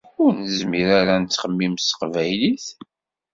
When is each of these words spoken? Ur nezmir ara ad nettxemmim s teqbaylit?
Ur 0.23 0.31
nezmir 0.43 0.87
ara 0.99 1.13
ad 1.17 1.21
nettxemmim 1.23 1.73
s 1.77 1.81
teqbaylit? 1.89 2.65